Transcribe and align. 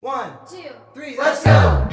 One, 0.00 0.30
two, 0.48 0.70
three, 0.94 1.16
let's 1.16 1.42
go. 1.42 1.88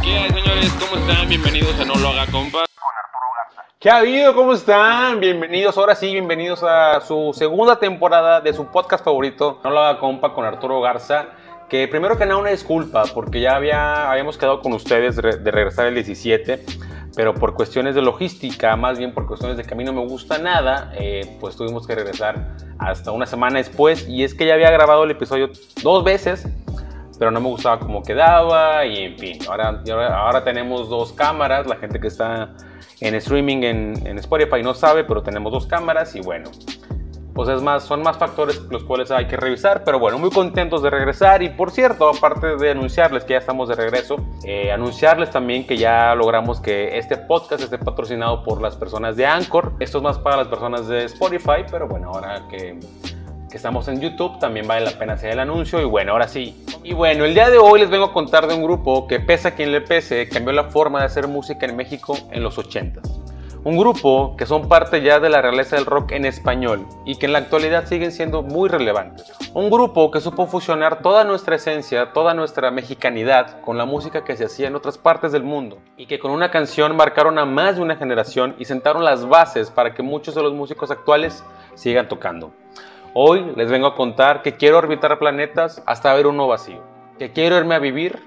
¿Qué 0.00 0.16
hay, 0.16 0.30
señores? 0.30 0.72
¿Cómo 0.78 1.00
están? 1.00 1.28
Bienvenidos 1.28 1.80
a 1.80 1.84
No 1.84 1.96
Lo 1.96 2.10
Haga 2.10 2.30
Compa. 2.30 2.60
¿Qué 3.80 3.90
ha 3.90 3.96
habido? 3.96 4.32
¿Cómo 4.36 4.52
están? 4.52 5.18
Bienvenidos, 5.18 5.76
ahora 5.76 5.96
sí, 5.96 6.12
bienvenidos 6.12 6.62
a 6.62 7.00
su 7.00 7.32
segunda 7.34 7.80
temporada 7.80 8.40
de 8.40 8.54
su 8.54 8.66
podcast 8.66 9.04
favorito, 9.04 9.60
No 9.64 9.70
lo 9.70 9.80
haga 9.80 9.98
compa, 9.98 10.32
con 10.34 10.44
Arturo 10.44 10.80
Garza. 10.80 11.30
Que 11.72 11.88
primero 11.88 12.18
que 12.18 12.26
nada 12.26 12.38
una 12.38 12.50
disculpa, 12.50 13.04
porque 13.14 13.40
ya 13.40 13.56
había, 13.56 14.10
habíamos 14.10 14.36
quedado 14.36 14.60
con 14.60 14.74
ustedes 14.74 15.16
de, 15.16 15.50
regresar 15.50 15.86
el 15.86 15.94
17, 15.94 16.62
pero 17.16 17.32
por 17.32 17.54
cuestiones 17.54 17.94
de 17.94 18.02
logística, 18.02 18.76
más 18.76 18.98
bien 18.98 19.14
por 19.14 19.26
cuestiones 19.26 19.56
de 19.56 19.64
que 19.64 19.72
a 19.72 19.76
mí 19.78 19.82
no 19.82 19.94
me 19.94 20.06
gusta 20.06 20.36
nada, 20.36 20.92
eh, 20.98 21.38
pues 21.40 21.56
tuvimos 21.56 21.86
que 21.86 21.94
regresar 21.94 22.54
hasta 22.78 23.10
una 23.10 23.24
semana 23.24 23.56
después. 23.56 24.06
Y 24.06 24.22
es 24.22 24.34
que 24.34 24.44
ya 24.44 24.52
había 24.52 24.70
grabado 24.70 25.04
el 25.04 25.12
episodio 25.12 25.48
dos 25.82 26.04
veces, 26.04 26.46
pero 27.18 27.30
no 27.30 27.40
me 27.40 27.48
gustaba 27.48 27.78
cómo 27.80 28.02
quedaba 28.02 28.84
y 28.84 29.04
en 29.04 29.18
fin, 29.18 29.38
ahora, 29.48 29.82
ahora 30.14 30.44
tenemos 30.44 30.90
dos 30.90 31.14
cámaras, 31.14 31.66
la 31.66 31.76
gente 31.76 31.98
que 31.98 32.08
está 32.08 32.52
en 33.00 33.14
streaming 33.14 33.62
en, 33.62 34.06
en 34.06 34.18
Spotify 34.18 34.62
no 34.62 34.74
sabe, 34.74 35.04
pero 35.04 35.22
tenemos 35.22 35.50
dos 35.50 35.66
cámaras 35.66 36.14
y 36.16 36.20
bueno, 36.20 36.50
pues 37.34 37.48
es 37.48 37.62
más, 37.62 37.84
son 37.84 38.02
más 38.02 38.18
factores 38.18 38.62
los 38.70 38.84
cuales 38.84 39.10
hay 39.10 39.26
que 39.26 39.36
revisar, 39.36 39.84
pero 39.84 39.98
bueno, 39.98 40.18
muy 40.18 40.30
contentos 40.30 40.82
de 40.82 40.90
regresar 40.90 41.42
y 41.42 41.50
por 41.50 41.70
cierto, 41.70 42.08
aparte 42.08 42.56
de 42.56 42.70
anunciarles 42.70 43.24
que 43.24 43.34
ya 43.34 43.38
estamos 43.38 43.68
de 43.68 43.74
regreso, 43.74 44.16
eh, 44.44 44.70
anunciarles 44.72 45.30
también 45.30 45.66
que 45.66 45.76
ya 45.76 46.14
logramos 46.14 46.60
que 46.60 46.98
este 46.98 47.16
podcast 47.16 47.62
esté 47.62 47.78
patrocinado 47.78 48.42
por 48.44 48.60
las 48.60 48.76
personas 48.76 49.16
de 49.16 49.26
Anchor, 49.26 49.72
esto 49.80 49.98
es 49.98 50.04
más 50.04 50.18
para 50.18 50.36
las 50.36 50.48
personas 50.48 50.86
de 50.88 51.04
Spotify, 51.04 51.64
pero 51.70 51.88
bueno, 51.88 52.10
ahora 52.12 52.42
que 52.50 52.78
que 53.52 53.58
estamos 53.58 53.86
en 53.88 54.00
YouTube, 54.00 54.38
también 54.38 54.66
vale 54.66 54.86
la 54.86 54.98
pena 54.98 55.12
hacer 55.12 55.30
el 55.30 55.38
anuncio. 55.38 55.78
Y 55.80 55.84
bueno, 55.84 56.12
ahora 56.12 56.26
sí. 56.26 56.64
Y 56.82 56.94
bueno, 56.94 57.26
el 57.26 57.34
día 57.34 57.50
de 57.50 57.58
hoy 57.58 57.80
les 57.80 57.90
vengo 57.90 58.06
a 58.06 58.12
contar 58.12 58.48
de 58.48 58.54
un 58.54 58.62
grupo 58.62 59.06
que, 59.06 59.20
pese 59.20 59.48
a 59.48 59.54
quien 59.54 59.70
le 59.70 59.82
pese, 59.82 60.26
cambió 60.26 60.54
la 60.54 60.64
forma 60.64 61.00
de 61.00 61.04
hacer 61.04 61.28
música 61.28 61.66
en 61.66 61.76
México 61.76 62.16
en 62.30 62.42
los 62.42 62.56
80s. 62.56 63.21
Un 63.64 63.78
grupo 63.78 64.34
que 64.36 64.44
son 64.44 64.68
parte 64.68 65.02
ya 65.02 65.20
de 65.20 65.28
la 65.28 65.40
realeza 65.40 65.76
del 65.76 65.86
rock 65.86 66.10
en 66.12 66.24
español 66.24 66.84
y 67.04 67.14
que 67.14 67.26
en 67.26 67.32
la 67.32 67.38
actualidad 67.38 67.86
siguen 67.86 68.10
siendo 68.10 68.42
muy 68.42 68.68
relevantes. 68.68 69.32
Un 69.54 69.70
grupo 69.70 70.10
que 70.10 70.20
supo 70.20 70.48
fusionar 70.48 71.00
toda 71.00 71.22
nuestra 71.22 71.54
esencia, 71.54 72.12
toda 72.12 72.34
nuestra 72.34 72.72
mexicanidad 72.72 73.60
con 73.60 73.78
la 73.78 73.84
música 73.84 74.24
que 74.24 74.36
se 74.36 74.46
hacía 74.46 74.66
en 74.66 74.74
otras 74.74 74.98
partes 74.98 75.30
del 75.30 75.44
mundo 75.44 75.78
y 75.96 76.06
que 76.06 76.18
con 76.18 76.32
una 76.32 76.50
canción 76.50 76.96
marcaron 76.96 77.38
a 77.38 77.44
más 77.44 77.76
de 77.76 77.82
una 77.82 77.94
generación 77.94 78.56
y 78.58 78.64
sentaron 78.64 79.04
las 79.04 79.28
bases 79.28 79.70
para 79.70 79.94
que 79.94 80.02
muchos 80.02 80.34
de 80.34 80.42
los 80.42 80.54
músicos 80.54 80.90
actuales 80.90 81.44
sigan 81.74 82.08
tocando. 82.08 82.52
Hoy 83.14 83.52
les 83.54 83.70
vengo 83.70 83.86
a 83.86 83.94
contar 83.94 84.42
que 84.42 84.56
quiero 84.56 84.78
orbitar 84.78 85.20
planetas 85.20 85.84
hasta 85.86 86.12
ver 86.14 86.26
uno 86.26 86.48
vacío, 86.48 86.82
que 87.16 87.30
quiero 87.30 87.58
irme 87.58 87.76
a 87.76 87.78
vivir, 87.78 88.18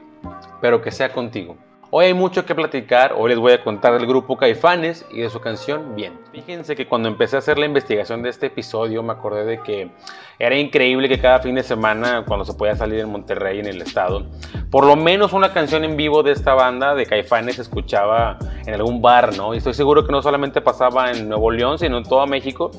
pero 0.62 0.82
que 0.82 0.92
sea 0.92 1.12
contigo. 1.12 1.58
Hoy 1.98 2.08
hay 2.08 2.14
mucho 2.14 2.46
que 2.46 2.54
platicar, 2.54 3.14
hoy 3.18 3.30
les 3.30 3.40
voy 3.40 3.54
a 3.54 3.64
contar 3.64 3.94
del 3.94 4.06
grupo 4.06 4.36
Caifanes 4.36 5.06
y 5.14 5.22
de 5.22 5.30
su 5.30 5.40
canción 5.40 5.96
Bien. 5.96 6.20
Fíjense 6.34 6.76
que 6.76 6.90
cuando 6.90 7.08
empecé 7.08 7.38
a 7.38 7.40
hacer 7.40 7.58
la 7.58 7.68
investigación 7.68 8.22
de 8.22 8.32
este 8.32 8.48
episodio 8.48 9.02
me 9.02 9.14
acordé 9.14 9.46
de 9.46 9.62
que 9.62 9.92
era 10.38 10.58
increíble 10.58 11.08
que 11.08 11.22
cada 11.22 11.40
fin 11.40 11.56
de 11.56 11.64
semana, 11.64 12.26
cuando 12.28 12.44
se 12.44 12.54
podía 12.54 12.76
salir 12.76 13.00
en 13.00 13.10
Monterrey, 13.10 13.60
en 13.62 13.68
el 13.68 13.82
estado, 13.82 14.26
por 14.70 14.86
lo 14.86 14.98
menos 14.98 15.32
una 15.32 15.54
canción 15.54 15.86
en 15.86 15.96
vivo 15.96 16.22
de 16.22 16.34
esta 16.34 16.54
banda 16.54 16.96
de 16.96 17.06
Caifanes 17.06 17.56
se 17.56 17.62
escuchaba 17.62 18.40
en 18.66 18.74
algún 18.74 19.02
bar, 19.02 19.38
¿no? 19.38 19.54
Y 19.54 19.60
estoy 19.60 19.74
seguro 19.74 20.06
que 20.06 20.12
no 20.12 20.22
solamente 20.22 20.60
pasaba 20.60 21.12
en 21.12 21.30
Nuevo 21.30 21.50
León, 21.50 21.80
sino 21.80 21.98
en 21.98 22.04
todo 22.04 22.28
México. 22.28 22.72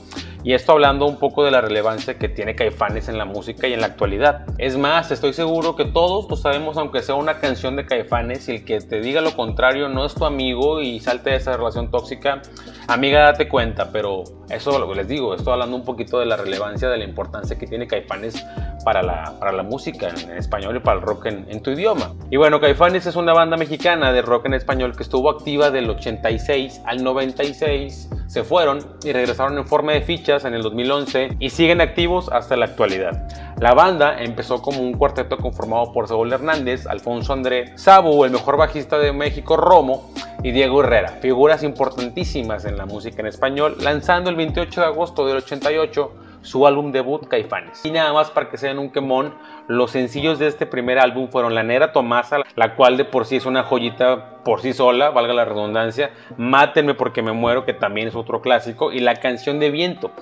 Y 0.46 0.54
esto 0.54 0.70
hablando 0.70 1.06
un 1.06 1.16
poco 1.16 1.42
de 1.44 1.50
la 1.50 1.60
relevancia 1.60 2.20
que 2.20 2.28
tiene 2.28 2.54
Caifanes 2.54 3.08
en 3.08 3.18
la 3.18 3.24
música 3.24 3.66
y 3.66 3.72
en 3.72 3.80
la 3.80 3.88
actualidad. 3.88 4.46
Es 4.58 4.78
más, 4.78 5.10
estoy 5.10 5.32
seguro 5.32 5.74
que 5.74 5.86
todos 5.86 6.30
lo 6.30 6.36
sabemos, 6.36 6.76
aunque 6.76 7.02
sea 7.02 7.16
una 7.16 7.40
canción 7.40 7.74
de 7.74 7.84
Caifanes, 7.84 8.48
y 8.48 8.52
el 8.52 8.64
que 8.64 8.78
te 8.78 9.00
diga 9.00 9.20
lo 9.20 9.34
contrario 9.34 9.88
no 9.88 10.06
es 10.06 10.14
tu 10.14 10.24
amigo 10.24 10.80
y 10.80 11.00
salte 11.00 11.30
de 11.30 11.36
esa 11.38 11.56
relación 11.56 11.90
tóxica, 11.90 12.42
amiga, 12.86 13.22
date 13.22 13.48
cuenta. 13.48 13.90
Pero 13.90 14.22
eso 14.48 14.78
lo 14.78 14.88
que 14.88 14.94
les 14.94 15.08
digo, 15.08 15.34
estoy 15.34 15.52
hablando 15.52 15.74
un 15.74 15.84
poquito 15.84 16.20
de 16.20 16.26
la 16.26 16.36
relevancia, 16.36 16.88
de 16.88 16.98
la 16.98 17.04
importancia 17.04 17.58
que 17.58 17.66
tiene 17.66 17.88
Caifanes 17.88 18.40
para 18.84 19.02
la, 19.02 19.34
para 19.40 19.50
la 19.50 19.64
música 19.64 20.10
en, 20.10 20.30
en 20.30 20.36
español 20.36 20.76
y 20.76 20.78
para 20.78 21.00
el 21.00 21.02
rock 21.04 21.26
en, 21.26 21.44
en 21.48 21.60
tu 21.60 21.72
idioma. 21.72 22.14
Y 22.30 22.36
bueno, 22.36 22.60
Caifanes 22.60 23.04
es 23.06 23.16
una 23.16 23.32
banda 23.32 23.56
mexicana 23.56 24.12
de 24.12 24.22
rock 24.22 24.46
en 24.46 24.54
español 24.54 24.94
que 24.96 25.02
estuvo 25.02 25.28
activa 25.28 25.72
del 25.72 25.90
86 25.90 26.82
al 26.86 27.02
96 27.02 28.10
se 28.26 28.44
fueron 28.44 28.78
y 29.04 29.12
regresaron 29.12 29.56
en 29.58 29.66
forma 29.66 29.92
de 29.92 30.02
fichas 30.02 30.44
en 30.44 30.54
el 30.54 30.62
2011 30.62 31.36
y 31.38 31.50
siguen 31.50 31.80
activos 31.80 32.28
hasta 32.32 32.56
la 32.56 32.66
actualidad. 32.66 33.28
La 33.58 33.74
banda 33.74 34.22
empezó 34.22 34.60
como 34.60 34.80
un 34.80 34.92
cuarteto 34.94 35.38
conformado 35.38 35.92
por 35.92 36.08
Saúl 36.08 36.32
Hernández, 36.32 36.86
Alfonso 36.86 37.32
André, 37.32 37.76
Sabu, 37.76 38.24
el 38.24 38.30
mejor 38.30 38.56
bajista 38.56 38.98
de 38.98 39.12
México, 39.12 39.56
Romo, 39.56 40.10
y 40.42 40.52
Diego 40.52 40.80
Herrera, 40.80 41.08
figuras 41.20 41.62
importantísimas 41.62 42.66
en 42.66 42.76
la 42.76 42.86
música 42.86 43.20
en 43.20 43.26
español, 43.26 43.76
lanzando 43.80 44.30
el 44.30 44.36
28 44.36 44.80
de 44.80 44.86
agosto 44.86 45.26
del 45.26 45.38
88 45.38 46.12
su 46.46 46.66
álbum 46.66 46.92
debut 46.92 47.26
Caifanes. 47.26 47.84
Y 47.84 47.90
nada 47.90 48.12
más 48.12 48.30
para 48.30 48.48
que 48.48 48.56
se 48.56 48.68
den 48.68 48.78
un 48.78 48.90
quemón, 48.90 49.34
los 49.66 49.90
sencillos 49.90 50.38
de 50.38 50.46
este 50.46 50.66
primer 50.66 50.98
álbum 50.98 51.28
fueron 51.28 51.54
La 51.54 51.62
Nera 51.62 51.92
Tomasa, 51.92 52.38
la 52.54 52.76
cual 52.76 52.96
de 52.96 53.04
por 53.04 53.26
sí 53.26 53.36
es 53.36 53.46
una 53.46 53.64
joyita 53.64 54.36
por 54.44 54.60
sí 54.60 54.72
sola, 54.72 55.10
valga 55.10 55.34
la 55.34 55.44
redundancia, 55.44 56.12
Mátenme 56.36 56.94
porque 56.94 57.20
me 57.20 57.32
muero, 57.32 57.64
que 57.64 57.74
también 57.74 58.06
es 58.06 58.14
otro 58.14 58.40
clásico, 58.40 58.92
y 58.92 59.00
la 59.00 59.16
canción 59.16 59.58
de 59.58 59.72
viento. 59.72 60.12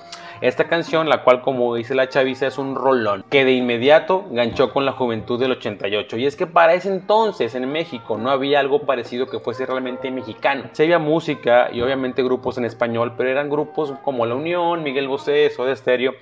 Esta 0.41 0.65
canción, 0.65 1.07
la 1.07 1.23
cual 1.23 1.41
como 1.41 1.75
dice 1.75 1.95
la 1.95 2.09
chaviza 2.09 2.47
es 2.47 2.57
un 2.57 2.75
rolón, 2.75 3.23
que 3.29 3.45
de 3.45 3.53
inmediato 3.53 4.25
ganchó 4.31 4.73
con 4.73 4.83
la 4.83 4.91
juventud 4.91 5.39
del 5.39 5.51
88. 5.51 6.17
Y 6.17 6.25
es 6.25 6.35
que 6.35 6.47
para 6.47 6.73
ese 6.73 6.89
entonces 6.89 7.55
en 7.55 7.71
México 7.71 8.17
no 8.17 8.31
había 8.31 8.59
algo 8.59 8.81
parecido 8.81 9.27
que 9.27 9.39
fuese 9.39 9.65
realmente 9.65 10.11
mexicano. 10.11 10.65
Se 10.73 10.83
había 10.83 10.99
música 10.99 11.69
y 11.71 11.81
obviamente 11.81 12.23
grupos 12.23 12.57
en 12.57 12.65
español, 12.65 13.13
pero 13.15 13.29
eran 13.29 13.49
grupos 13.49 13.93
como 14.03 14.25
La 14.25 14.35
Unión, 14.35 14.83
Miguel 14.83 15.07
Bosé, 15.07 15.49
Soda 15.51 15.75
Stereo, 15.75 16.14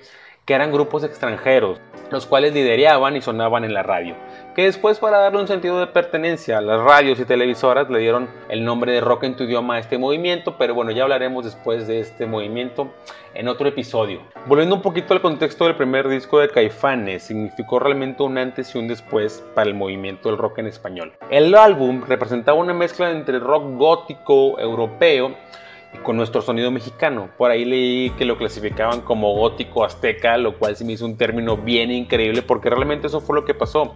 que 0.44 0.54
eran 0.54 0.72
grupos 0.72 1.04
extranjeros, 1.04 1.80
los 2.10 2.26
cuales 2.26 2.52
lideraban 2.52 3.16
y 3.16 3.22
sonaban 3.22 3.64
en 3.64 3.72
la 3.72 3.82
radio, 3.82 4.14
que 4.54 4.64
después 4.64 4.98
para 4.98 5.18
darle 5.18 5.40
un 5.40 5.48
sentido 5.48 5.80
de 5.80 5.86
pertenencia 5.86 6.58
a 6.58 6.60
las 6.60 6.80
radios 6.80 7.18
y 7.18 7.24
televisoras 7.24 7.88
le 7.88 7.98
dieron 8.00 8.28
el 8.48 8.64
nombre 8.64 8.92
de 8.92 9.00
rock 9.00 9.24
en 9.24 9.36
tu 9.36 9.44
idioma 9.44 9.76
a 9.76 9.78
este 9.78 9.96
movimiento, 9.96 10.56
pero 10.58 10.74
bueno, 10.74 10.90
ya 10.90 11.04
hablaremos 11.04 11.44
después 11.44 11.86
de 11.86 12.00
este 12.00 12.26
movimiento 12.26 12.92
en 13.32 13.48
otro 13.48 13.68
episodio. 13.68 14.20
Volviendo 14.46 14.76
un 14.76 14.82
poquito 14.82 15.14
al 15.14 15.22
contexto 15.22 15.64
del 15.64 15.76
primer 15.76 16.08
disco 16.08 16.38
de 16.38 16.50
Caifanes, 16.50 17.24
significó 17.24 17.78
realmente 17.78 18.22
un 18.22 18.36
antes 18.36 18.74
y 18.74 18.78
un 18.78 18.86
después 18.86 19.42
para 19.54 19.68
el 19.68 19.74
movimiento 19.74 20.28
del 20.28 20.38
rock 20.38 20.58
en 20.58 20.66
español. 20.66 21.14
El 21.30 21.54
álbum 21.54 22.04
representaba 22.06 22.58
una 22.58 22.74
mezcla 22.74 23.10
entre 23.10 23.38
rock 23.38 23.64
gótico 23.76 24.58
europeo 24.60 25.34
con 26.02 26.16
nuestro 26.16 26.42
sonido 26.42 26.70
mexicano. 26.70 27.30
Por 27.36 27.50
ahí 27.50 27.64
leí 27.64 28.10
que 28.10 28.24
lo 28.24 28.36
clasificaban 28.36 29.00
como 29.00 29.34
gótico 29.34 29.84
azteca, 29.84 30.36
lo 30.36 30.58
cual 30.58 30.76
se 30.76 30.84
me 30.84 30.92
hizo 30.92 31.04
un 31.06 31.16
término 31.16 31.56
bien 31.56 31.90
increíble 31.90 32.42
porque 32.42 32.70
realmente 32.70 33.06
eso 33.06 33.20
fue 33.20 33.36
lo 33.36 33.44
que 33.44 33.54
pasó. 33.54 33.94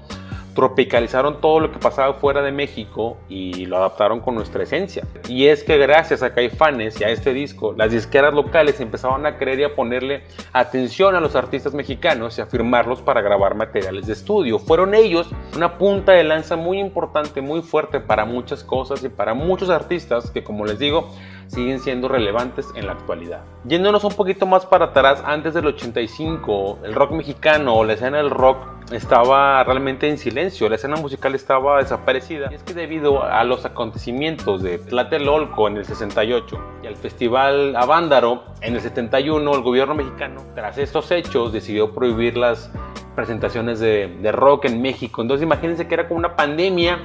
Tropicalizaron 0.54 1.41
todo 1.41 1.60
lo 1.60 1.70
que 1.70 1.78
pasaba 1.78 2.14
fuera 2.14 2.42
de 2.42 2.50
México 2.50 3.16
y 3.28 3.66
lo 3.66 3.76
adaptaron 3.76 4.19
con 4.19 4.34
nuestra 4.34 4.64
esencia. 4.64 5.04
Y 5.28 5.47
es 5.47 5.62
que 5.62 5.78
gracias 5.78 6.20
a 6.25 6.34
Caifanes 6.34 7.00
y 7.00 7.04
a 7.04 7.10
este 7.10 7.32
disco, 7.32 7.75
las 7.76 7.92
disqueras 7.92 8.34
locales 8.34 8.81
empezaban 8.81 9.25
a 9.25 9.38
querer 9.38 9.60
y 9.60 9.64
a 9.64 9.76
ponerle 9.76 10.25
atención 10.53 11.14
a 11.14 11.20
los 11.20 11.37
artistas 11.37 11.75
mexicanos 11.75 12.38
y 12.38 12.41
a 12.41 12.47
firmarlos 12.47 13.03
para 13.03 13.20
grabar 13.20 13.54
materiales 13.54 14.08
de 14.08 14.14
estudio. 14.14 14.58
Fueron 14.58 14.94
ellos 14.94 15.31
una 15.54 15.78
punta 15.78 16.10
de 16.10 16.25
lanza 16.25 16.56
muy 16.56 16.81
importante, 16.81 17.41
muy 17.41 17.62
fuerte 17.62 18.00
para 18.00 18.25
muchas 18.25 18.64
cosas 18.64 19.04
y 19.04 19.10
para 19.10 19.34
muchos 19.34 19.70
artistas 19.70 20.28
que, 20.32 20.42
como 20.42 20.66
les 20.66 20.81
digo, 20.81 21.08
siguen 21.48 21.81
siendo 21.81 22.09
relevantes 22.09 22.66
en 22.75 22.86
la 22.86 22.92
actualidad. 22.92 23.41
Yéndonos 23.64 24.04
un 24.04 24.12
poquito 24.12 24.47
más 24.47 24.64
para 24.67 24.87
atrás, 24.87 25.22
antes 25.26 25.55
del 25.55 25.67
85, 25.67 26.81
el 26.84 26.94
rock 26.94 27.12
mexicano 27.12 27.75
o 27.75 27.84
la 27.84 27.94
escena 27.94 28.19
del 28.19 28.31
rock 28.31 28.58
estaba 28.93 29.62
realmente 29.64 30.08
en 30.08 30.19
silencio, 30.19 30.69
la 30.69 30.76
escena 30.76 30.96
musical 30.96 31.34
estaba 31.34 31.78
desaparecida. 31.78 32.49
Y 32.50 32.55
es 32.55 32.62
que 32.62 32.75
debido 32.75 33.22
a 33.22 33.44
los 33.44 33.64
acontecimientos 33.64 34.62
de 34.62 34.78
Tlatelolco 34.78 35.69
en 35.69 35.76
el 35.76 35.84
68 35.84 36.58
y 36.82 36.87
al 36.87 36.96
festival 36.96 37.76
Avándaro 37.76 38.44
en 38.61 38.75
el 38.75 38.81
71, 38.81 39.55
el 39.55 39.62
gobierno 39.62 39.94
mexicano, 39.94 40.43
tras 40.55 40.78
estos 40.78 41.11
hechos, 41.11 41.52
decidió 41.52 41.93
prohibir 41.94 42.37
las 42.37 42.70
presentaciones 43.14 43.81
de, 43.81 44.17
de 44.22 44.32
rock 44.32 44.67
en 44.67 44.81
México. 44.81 45.22
Entonces 45.22 45.43
imagínense 45.43 45.88
que 45.88 45.94
era 45.94 46.06
como 46.06 46.19
una 46.19 46.37
pandemia 46.37 47.00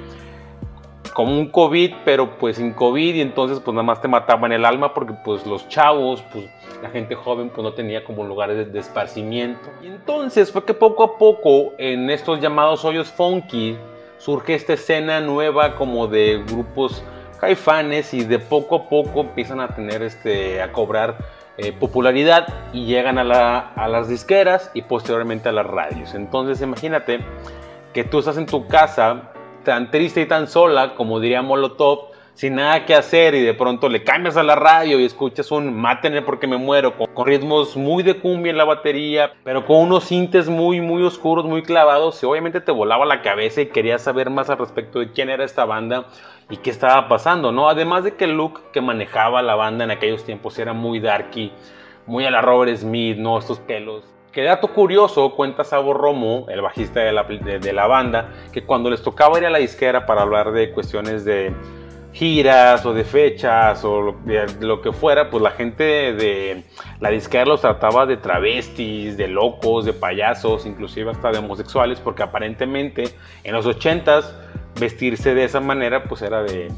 como 1.14 1.38
un 1.38 1.48
COVID, 1.50 1.94
pero 2.04 2.38
pues 2.38 2.58
sin 2.58 2.74
COVID 2.74 3.16
y 3.16 3.22
entonces 3.22 3.60
pues 3.60 3.74
nada 3.74 3.84
más 3.84 4.02
te 4.02 4.08
mataban 4.08 4.52
el 4.52 4.66
alma 4.66 4.94
porque 4.94 5.14
pues 5.24 5.46
los 5.46 5.68
chavos, 5.70 6.24
pues 6.34 6.46
la 6.82 6.90
gente 6.90 7.16
joven 7.16 7.50
pues 7.50 7.64
no 7.64 7.74
tenía 7.74 8.04
como 8.04 8.24
lugares 8.24 8.72
de, 8.72 8.80
esparcimiento. 8.80 9.70
Y 9.82 9.88
entonces 9.88 10.52
fue 10.52 10.66
que 10.66 10.74
poco 10.74 11.04
a 11.04 11.18
poco 11.18 11.74
en 11.78 12.10
estos 12.10 12.42
llamados 12.42 12.84
hoyos 12.84 13.10
funky 13.10 13.78
surge 14.18 14.56
esta 14.56 14.74
escena 14.74 15.22
nueva 15.22 15.76
como 15.76 16.08
de 16.08 16.44
grupos 16.48 17.04
caifanes 17.40 18.14
y 18.14 18.24
de 18.24 18.40
poco 18.40 18.76
a 18.76 18.90
poco 18.90 19.22
empiezan 19.22 19.60
a 19.60 19.68
tener 19.68 20.02
este, 20.02 20.62
a 20.62 20.72
cobrar 20.72 21.18
eh, 21.58 21.72
popularidad 21.74 22.48
y 22.74 22.86
llegan 22.86 23.20
a, 23.20 23.60
a, 23.60 23.88
las 23.88 24.08
disqueras 24.08 24.72
y 24.74 24.82
posteriormente 24.82 25.50
a 25.50 25.52
las 25.52 25.68
radios. 25.68 26.16
Entonces 26.16 26.62
imagínate 26.62 27.20
que 27.94 28.04
tú 28.04 28.20
estás 28.20 28.38
en 28.38 28.48
tu 28.48 28.66
casa 28.68 29.33
tan 29.64 29.92
triste 29.92 30.22
y 30.22 30.26
tan 30.26 30.48
sola, 30.48 30.96
como 30.96 31.20
diría 31.20 31.42
Molotov, 31.42 32.14
sin 32.34 32.56
nada 32.56 32.86
que 32.86 32.96
hacer 32.96 33.36
y 33.36 33.42
de 33.42 33.54
pronto 33.54 33.90
le 33.90 34.04
cambias 34.04 34.38
a 34.38 34.44
la 34.44 34.56
radio 34.56 35.00
y 35.00 35.06
escuchas 35.06 35.52
un 35.52 35.74
Mátenme 35.74 36.24
porque 36.24 36.48
me 36.48 36.58
muero 36.58 36.98
con, 36.98 37.26
ritmos 37.26 37.78
muy 37.78 38.02
de 38.04 38.20
cumbia 38.20 38.50
en 38.50 38.58
la 38.58 38.66
batería, 38.66 39.34
pero 39.44 39.66
con 39.66 39.78
unos 39.78 40.06
sintes 40.06 40.50
muy 40.50 40.82
muy 40.82 41.04
oscuros, 41.04 41.46
muy 41.46 41.62
clavados 41.62 42.22
y 42.24 42.26
obviamente 42.26 42.62
te 42.62 42.72
volaba 42.72 43.06
la 43.06 43.22
cabeza 43.22 43.62
y 43.62 43.68
querías 43.68 44.02
saber 44.02 44.30
más 44.30 44.50
al 44.50 44.58
respecto 44.58 45.00
de 45.00 45.12
quién 45.12 45.30
era 45.30 45.46
esta 45.46 45.66
banda 45.66 46.06
y 46.50 46.58
qué 46.58 46.72
estaba 46.72 47.08
pasando, 47.08 47.52
¿no? 47.52 47.70
Además 47.70 48.04
de 48.04 48.16
que 48.16 48.26
el 48.26 48.32
look 48.32 48.72
que 48.72 48.82
manejaba 48.82 49.42
la 49.42 49.56
banda 49.56 49.84
en 49.84 49.92
aquellos 49.92 50.24
tiempos 50.24 50.58
era 50.58 50.74
muy 50.74 51.00
darky, 51.00 51.52
muy 52.06 52.26
a 52.26 52.32
la 52.32 52.42
Robert 52.42 52.76
Smith, 52.76 53.18
¿no? 53.18 53.38
Estos 53.38 53.60
pelos 53.60 54.13
que 54.34 54.42
dato 54.42 54.70
curioso, 54.70 55.36
cuenta 55.36 55.64
Sabo 55.64 55.94
Romo, 55.94 56.48
el 56.50 56.62
bajista 56.62 57.02
de 57.02 57.14
la, 57.74 57.88
banda, 57.88 58.32
que 58.52 58.64
cuando 58.64 58.90
les 58.90 59.04
tocaba 59.04 59.38
ir 59.38 59.46
a 59.46 59.52
la 59.52 59.60
disquera 59.60 60.08
para 60.08 60.24
hablar 60.24 60.52
de 60.52 60.72
cuestiones 60.72 61.24
de 61.24 61.54
giras 62.14 62.86
o 62.86 62.94
de 62.94 63.04
fechas 63.04 63.86
o 63.86 64.02
lo, 64.02 64.12
de, 64.26 64.46
lo 64.60 64.82
que 64.82 64.92
fuera, 64.92 65.30
pues 65.30 65.44
la 65.44 65.52
gente 65.52 65.84
de 65.84 66.64
la 67.00 67.10
disquera 67.10 67.46
los 67.46 67.62
trataba 67.62 68.08
de 68.08 68.18
travestis, 68.18 69.18
de 69.18 69.28
locos, 69.28 69.86
de 69.86 69.94
payasos, 69.94 70.66
inclusive 70.66 71.12
hasta 71.12 71.32
de 71.32 71.38
homosexuales, 71.38 72.00
porque 72.00 72.24
aparentemente 72.24 73.04
en 73.44 73.54
los 73.54 73.68
80s 73.68 74.34
vestirse 74.80 75.36
de 75.36 75.44
esa 75.44 75.60
manera 75.60 76.06
pues 76.06 76.24
era 76.24 76.42
de, 76.42 76.72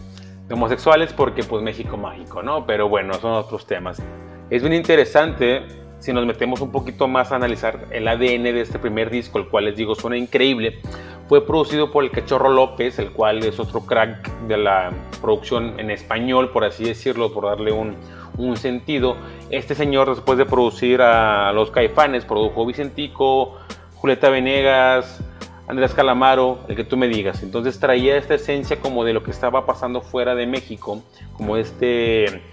de 0.48 0.54
homosexuales 0.54 1.13
porque 1.13 1.44
pues 1.44 1.63
México 1.63 1.96
mágico, 1.96 2.44
¿no? 2.44 2.66
Pero 2.66 2.90
bueno, 2.90 3.13
son 3.13 3.31
otros 3.31 3.66
temas. 3.66 4.01
Es 4.50 4.62
bien 4.62 4.74
interesante 4.74 5.85
si 6.00 6.13
nos 6.13 6.25
metemos 6.25 6.62
un 6.62 6.71
poquito 6.71 7.07
más 7.07 7.31
a 7.31 7.36
analizar 7.36 7.88
el 7.92 8.07
ADN 8.07 8.44
de 8.44 8.62
este 8.62 8.80
primer 8.80 9.09
disco, 9.09 9.39
el 9.39 9.47
cual 9.47 9.65
les 9.65 9.75
digo 9.75 9.95
suena 9.95 10.18
increíble, 10.18 10.80
fue 11.27 11.45
producido 11.45 11.92
por 11.92 12.03
el 12.03 12.12
Cachorro 12.12 12.50
López, 12.50 13.00
el 13.00 13.12
cual 13.12 13.44
es 13.44 13.59
otro 13.59 13.81
crack 13.81 14.30
de 14.47 14.57
la 14.57 14.92
producción 15.21 15.80
en 15.80 15.89
español, 15.89 16.51
por 16.51 16.63
así 16.63 16.83
decirlo, 16.83 17.33
por 17.33 17.45
darle 17.45 17.71
un, 17.71 17.95
un 18.38 18.57
sentido. 18.57 19.18
Este 19.50 19.74
señor, 19.74 20.09
después 20.09 20.38
de 20.38 20.45
producir 20.45 21.01
a 21.01 21.51
Los 21.53 21.71
Caifanes, 21.71 22.25
produjo 22.25 22.65
Vicentico, 22.65 23.57
Julieta 23.95 24.30
Venegas, 24.30 25.24
Andrés 25.68 25.95
Calamaro, 25.95 26.59
el 26.68 26.75
que 26.75 26.83
tú 26.83 26.95
me 26.95 27.07
digas. 27.07 27.41
Entonces 27.41 27.80
traía 27.80 28.18
esta 28.18 28.36
esencia 28.36 28.80
como 28.80 29.03
de 29.03 29.13
lo 29.13 29.24
que 29.24 29.31
estaba 29.31 29.65
pasando 29.65 30.01
fuera 30.01 30.36
de 30.36 30.45
México, 30.45 31.01
como 31.33 31.57
este 31.57 32.44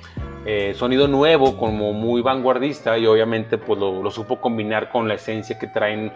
eh, 0.45 0.75
sonido 0.75 1.09
nuevo, 1.09 1.57
como 1.57 1.93
muy 1.93 2.23
vanguardista 2.23 2.99
y 2.99 3.07
obviamente 3.07 3.59
pues 3.59 3.79
lo, 3.79 4.03
lo 4.03 4.11
supo 4.11 4.41
combinar 4.41 4.91
con 4.91 5.09
la 5.09 5.15
esencia 5.15 5.59
que 5.59 5.67
traen 5.67 6.13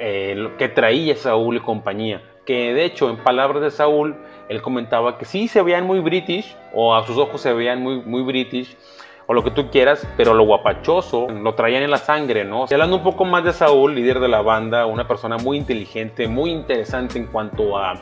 eh, 0.00 0.50
que 0.58 0.68
traía 0.68 1.16
Saúl 1.16 1.56
y 1.56 1.60
compañía. 1.60 2.22
Que 2.46 2.72
de 2.72 2.84
hecho, 2.84 3.10
en 3.10 3.16
palabras 3.16 3.60
de 3.62 3.70
Saúl, 3.72 4.16
él 4.48 4.62
comentaba 4.62 5.18
que 5.18 5.24
sí 5.24 5.48
se 5.48 5.60
veían 5.60 5.86
muy 5.86 5.98
british, 5.98 6.56
o 6.72 6.94
a 6.94 7.04
sus 7.04 7.18
ojos 7.18 7.40
se 7.40 7.52
veían 7.52 7.82
muy, 7.82 8.00
muy 8.02 8.22
british, 8.22 8.76
o 9.26 9.34
lo 9.34 9.42
que 9.42 9.50
tú 9.50 9.70
quieras, 9.70 10.06
pero 10.16 10.34
lo 10.34 10.44
guapachoso 10.44 11.28
lo 11.28 11.54
traían 11.54 11.82
en 11.82 11.90
la 11.90 11.98
sangre, 11.98 12.44
¿no? 12.44 12.66
Y 12.70 12.74
hablando 12.74 12.96
un 12.96 13.02
poco 13.02 13.24
más 13.24 13.42
de 13.42 13.52
Saúl, 13.52 13.94
líder 13.94 14.20
de 14.20 14.28
la 14.28 14.40
banda, 14.40 14.86
una 14.86 15.06
persona 15.06 15.36
muy 15.36 15.56
inteligente, 15.56 16.28
muy 16.28 16.50
interesante 16.50 17.18
en 17.18 17.26
cuanto 17.26 17.76
a 17.76 17.94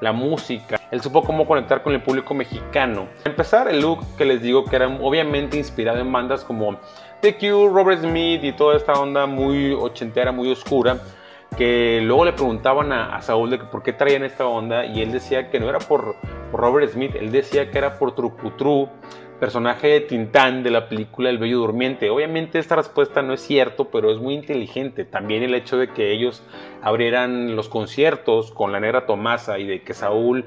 la 0.00 0.12
música. 0.12 0.80
Él 0.94 1.00
supo 1.00 1.24
cómo 1.24 1.44
conectar 1.44 1.82
con 1.82 1.92
el 1.92 2.02
público 2.02 2.34
mexicano. 2.34 3.08
Para 3.18 3.30
empezar, 3.30 3.68
el 3.68 3.80
look 3.80 4.16
que 4.16 4.24
les 4.24 4.40
digo 4.40 4.64
que 4.64 4.76
era 4.76 4.86
obviamente 4.86 5.56
inspirado 5.56 5.98
en 5.98 6.12
bandas 6.12 6.44
como 6.44 6.78
The 7.20 7.34
Cure, 7.34 7.74
Robert 7.74 8.02
Smith 8.02 8.44
y 8.44 8.52
toda 8.52 8.76
esta 8.76 8.92
onda 8.92 9.26
muy 9.26 9.72
ochentera, 9.72 10.30
muy 10.30 10.52
oscura 10.52 11.00
que 11.58 12.00
luego 12.00 12.24
le 12.24 12.32
preguntaban 12.32 12.92
a, 12.92 13.20
Saúl 13.22 13.50
de 13.50 13.58
por 13.58 13.82
qué 13.82 13.92
traían 13.92 14.22
esta 14.22 14.46
onda 14.46 14.86
y 14.86 15.02
él 15.02 15.10
decía 15.10 15.50
que 15.50 15.58
no 15.58 15.68
era 15.68 15.80
por, 15.80 16.14
Robert 16.52 16.92
Smith, 16.92 17.16
él 17.16 17.32
decía 17.32 17.72
que 17.72 17.78
era 17.78 17.98
por 17.98 18.14
Trucutru, 18.14 18.88
personaje 19.40 19.88
de 19.88 20.00
Tintán 20.00 20.62
de 20.62 20.70
la 20.70 20.88
película 20.88 21.28
El 21.28 21.38
Bello 21.38 21.58
Durmiente. 21.58 22.08
Obviamente 22.08 22.60
esta 22.60 22.76
respuesta 22.76 23.20
no 23.20 23.32
es 23.32 23.40
cierto, 23.40 23.86
pero 23.90 24.12
es 24.12 24.18
muy 24.18 24.34
inteligente. 24.34 25.04
También 25.04 25.42
el 25.42 25.54
hecho 25.54 25.76
de 25.76 25.88
que 25.88 26.12
ellos 26.12 26.44
abrieran 26.82 27.56
los 27.56 27.68
conciertos 27.68 28.52
con 28.52 28.70
la 28.70 28.78
negra 28.78 29.06
Tomasa 29.06 29.58
y 29.58 29.66
de 29.66 29.82
que 29.82 29.92
Saúl 29.92 30.46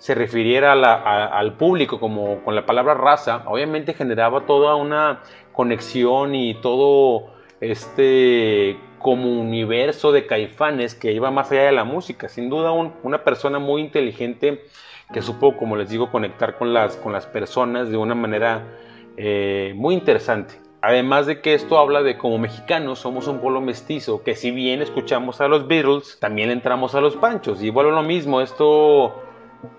se 0.00 0.14
refiriera 0.14 0.72
al 0.72 1.52
público 1.58 2.00
como 2.00 2.42
con 2.42 2.54
la 2.54 2.64
palabra 2.64 2.94
raza, 2.94 3.42
obviamente 3.46 3.92
generaba 3.92 4.46
toda 4.46 4.74
una 4.74 5.20
conexión 5.52 6.34
y 6.34 6.54
todo 6.54 7.34
este 7.60 8.78
como 8.98 9.38
universo 9.38 10.10
de 10.10 10.26
caifanes 10.26 10.94
que 10.94 11.12
iba 11.12 11.30
más 11.30 11.52
allá 11.52 11.64
de 11.64 11.72
la 11.72 11.84
música. 11.84 12.30
Sin 12.30 12.48
duda 12.48 12.72
una 12.72 13.24
persona 13.24 13.58
muy 13.58 13.82
inteligente 13.82 14.64
que 15.12 15.20
supo, 15.20 15.58
como 15.58 15.76
les 15.76 15.90
digo, 15.90 16.10
conectar 16.10 16.56
con 16.56 16.72
las, 16.72 16.96
con 16.96 17.12
las 17.12 17.26
personas 17.26 17.90
de 17.90 17.98
una 17.98 18.14
manera 18.14 18.78
eh, 19.18 19.74
muy 19.76 19.94
interesante. 19.94 20.54
Además 20.80 21.26
de 21.26 21.42
que 21.42 21.52
esto 21.52 21.76
habla 21.76 22.02
de 22.02 22.16
como 22.16 22.38
mexicanos 22.38 23.00
somos 23.00 23.28
un 23.28 23.40
pueblo 23.40 23.60
mestizo, 23.60 24.22
que 24.22 24.34
si 24.34 24.50
bien 24.50 24.80
escuchamos 24.80 25.42
a 25.42 25.48
los 25.48 25.68
Beatles, 25.68 26.16
también 26.20 26.50
entramos 26.50 26.94
a 26.94 27.02
los 27.02 27.16
Panchos. 27.16 27.62
Y 27.62 27.68
vuelvo 27.68 27.90
lo 27.90 28.02
mismo, 28.02 28.40
esto 28.40 29.29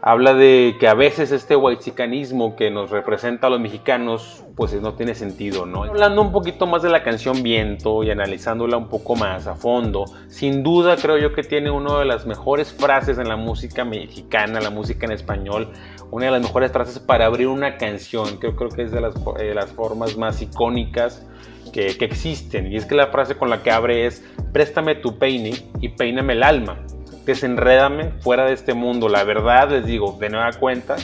habla 0.01 0.33
de 0.33 0.77
que 0.79 0.87
a 0.87 0.93
veces 0.93 1.31
este 1.31 1.55
whitezicanismo 1.55 2.55
que 2.55 2.69
nos 2.71 2.89
representa 2.91 3.47
a 3.47 3.49
los 3.49 3.59
mexicanos 3.59 4.43
pues 4.55 4.73
no 4.79 4.93
tiene 4.93 5.15
sentido, 5.15 5.65
¿no? 5.65 5.83
Hablando 5.83 6.21
un 6.21 6.31
poquito 6.31 6.67
más 6.67 6.81
de 6.83 6.89
la 6.89 7.03
canción 7.03 7.41
Viento 7.41 8.03
y 8.03 8.11
analizándola 8.11 8.77
un 8.77 8.89
poco 8.89 9.15
más 9.15 9.47
a 9.47 9.55
fondo, 9.55 10.05
sin 10.27 10.63
duda 10.63 10.97
creo 10.97 11.17
yo 11.17 11.33
que 11.33 11.43
tiene 11.43 11.71
una 11.71 11.99
de 11.99 12.05
las 12.05 12.25
mejores 12.25 12.71
frases 12.71 13.17
en 13.17 13.27
la 13.27 13.37
música 13.37 13.85
mexicana, 13.85 14.59
la 14.59 14.69
música 14.69 15.05
en 15.05 15.13
español, 15.13 15.69
una 16.11 16.25
de 16.25 16.31
las 16.31 16.41
mejores 16.41 16.71
frases 16.71 16.99
para 16.99 17.25
abrir 17.25 17.47
una 17.47 17.77
canción, 17.77 18.37
creo, 18.37 18.55
creo 18.55 18.69
que 18.69 18.83
es 18.83 18.91
de 18.91 19.01
las, 19.01 19.15
eh, 19.39 19.53
las 19.53 19.71
formas 19.71 20.17
más 20.17 20.41
icónicas 20.41 21.25
que, 21.73 21.97
que 21.97 22.05
existen, 22.05 22.71
y 22.71 22.75
es 22.75 22.85
que 22.85 22.95
la 22.95 23.07
frase 23.07 23.35
con 23.35 23.49
la 23.49 23.63
que 23.63 23.71
abre 23.71 24.05
es, 24.05 24.23
préstame 24.51 24.95
tu 24.95 25.17
peine 25.17 25.53
y 25.79 25.89
peíname 25.89 26.33
el 26.33 26.43
alma 26.43 26.83
desenrédame 27.25 28.11
fuera 28.19 28.45
de 28.45 28.53
este 28.53 28.73
mundo. 28.73 29.09
La 29.09 29.23
verdad, 29.23 29.69
les 29.69 29.85
digo, 29.85 30.17
de 30.19 30.29
nueva 30.29 30.51
cuenta, 30.53 30.95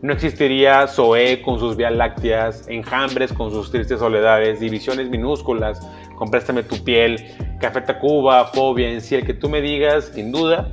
no 0.00 0.12
existiría 0.12 0.86
Zoé 0.86 1.42
con 1.42 1.58
sus 1.58 1.76
vías 1.76 1.92
lácteas, 1.92 2.68
enjambres 2.68 3.32
con 3.32 3.50
sus 3.50 3.70
tristes 3.70 3.98
soledades, 3.98 4.60
divisiones 4.60 5.10
minúsculas, 5.10 5.80
con 6.16 6.30
Préstame 6.30 6.62
tu 6.62 6.82
piel, 6.84 7.24
Café 7.60 7.80
Tacuba, 7.80 8.46
Fobia, 8.46 8.90
en 8.90 9.00
sí, 9.00 9.20
que 9.22 9.34
tú 9.34 9.48
me 9.48 9.60
digas, 9.60 10.12
sin 10.14 10.30
duda, 10.30 10.70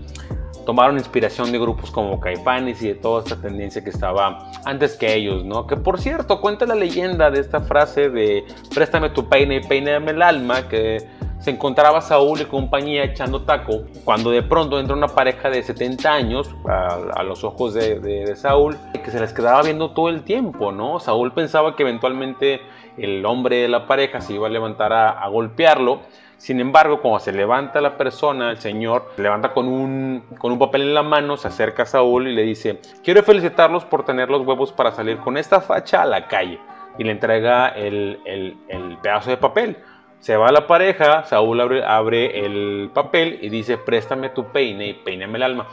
tomaron 0.66 0.98
inspiración 0.98 1.52
de 1.52 1.60
grupos 1.60 1.92
como 1.92 2.20
Caipanes 2.20 2.82
y 2.82 2.90
de 2.90 2.96
toda 2.96 3.24
esta 3.24 3.36
tendencia 3.36 3.84
que 3.84 3.90
estaba 3.90 4.52
antes 4.66 4.96
que 4.96 5.14
ellos, 5.14 5.44
¿no? 5.46 5.68
Que 5.68 5.78
por 5.78 6.00
cierto, 6.00 6.42
cuenta 6.42 6.66
la 6.66 6.76
leyenda 6.76 7.32
de 7.32 7.40
esta 7.40 7.62
frase 7.62 8.10
de 8.10 8.44
Préstame 8.74 9.10
tu 9.12 9.30
peine 9.30 9.58
y 9.58 9.62
peíname 9.62 10.12
el 10.12 10.22
alma, 10.22 10.68
que 10.68 10.98
se 11.46 11.52
encontraba 11.52 12.02
Saúl 12.02 12.42
y 12.42 12.46
compañía 12.46 13.04
echando 13.04 13.44
taco, 13.44 13.84
cuando 14.04 14.32
de 14.32 14.42
pronto 14.42 14.80
entra 14.80 14.96
una 14.96 15.10
pareja 15.10 15.52
de 15.52 15.62
70 15.62 16.12
años 16.12 16.50
a, 16.68 17.22
los 17.22 17.44
ojos 17.44 17.76
de, 17.76 18.36
Saúl, 18.36 18.76
que 19.04 19.12
se 19.12 19.20
les 19.20 19.32
quedaba 19.32 19.62
viendo 19.62 19.92
todo 19.92 20.10
el 20.10 20.24
tiempo, 20.24 20.72
¿no? 20.72 21.00
Saúl 21.00 21.34
pensaba 21.34 21.76
que 21.76 21.84
eventualmente 21.84 22.62
el 22.98 23.24
hombre 23.28 23.58
de 23.58 23.68
la 23.68 23.86
pareja 23.86 24.22
se 24.22 24.34
iba 24.34 24.48
a 24.48 24.50
levantar 24.50 24.92
a, 24.92 25.28
golpearlo, 25.28 26.00
sin 26.38 26.60
embargo, 26.60 27.00
cuando 27.00 27.20
se 27.20 27.32
levanta 27.32 27.80
la 27.80 27.96
persona, 27.96 28.50
el 28.50 28.58
señor, 28.58 29.12
se 29.16 29.22
levanta 29.22 29.54
con 29.54 29.68
un, 29.68 30.24
con 30.40 30.52
un 30.52 30.58
papel 30.58 30.82
en 30.82 30.94
la 30.96 31.04
mano, 31.04 31.38
se 31.38 31.48
acerca 31.48 31.84
a 31.84 31.86
Saúl 31.86 32.28
y 32.28 32.34
le 32.34 32.42
dice, 32.42 32.82
quiero 33.04 33.22
felicitarlos 33.22 33.86
por 33.86 34.04
tener 34.04 34.32
los 34.32 34.42
huevos 34.48 34.72
para 34.72 34.94
salir 34.94 35.18
con 35.18 35.38
esta 35.38 35.62
facha 35.62 36.02
a 36.02 36.06
la 36.06 36.28
calle. 36.28 36.60
Y 36.98 37.04
le 37.04 37.12
entrega 37.12 37.68
el, 37.68 38.20
el 38.26 38.98
pedazo 39.04 39.30
de 39.30 39.38
papel. 39.38 39.78
Se 40.26 40.36
va 40.38 40.52
la 40.52 40.66
pareja, 40.66 41.24
Saúl 41.26 41.62
abre, 41.62 42.44
el 42.44 42.90
papel 42.92 43.38
y 43.44 43.50
dice, 43.50 43.78
préstame 43.78 44.30
tu 44.30 44.46
peine 44.46 44.88
y 44.88 44.94
peíname 44.94 45.38
el 45.38 45.44
alma. 45.44 45.68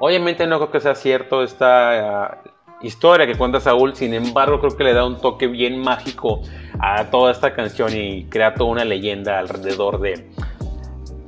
Obviamente 0.00 0.46
no 0.46 0.58
creo 0.58 0.70
que 0.70 0.80
sea 0.80 0.94
cierto 0.94 1.42
esta 1.42 2.24
ah, 2.24 2.38
historia 2.82 3.26
que 3.26 3.36
cuenta 3.36 3.58
Saúl, 3.58 3.96
sin 3.96 4.12
embargo 4.12 4.60
creo 4.60 4.76
que 4.76 4.84
le 4.84 4.92
da 4.92 5.06
un 5.06 5.18
toque 5.18 5.46
bien 5.46 5.80
mágico 5.80 6.42
a 6.78 7.04
toda 7.04 7.32
esta 7.32 7.54
canción 7.54 7.96
y 7.96 8.26
crea 8.26 8.52
toda 8.52 8.68
una 8.68 8.84
leyenda 8.84 9.38
alrededor 9.38 9.98
de, 9.98 10.28